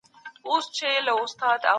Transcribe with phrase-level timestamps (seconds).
[0.45, 1.69] ماشوم لیکل کاوه.